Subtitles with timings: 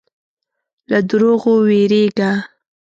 [0.89, 2.31] له دروغو وېرېږه.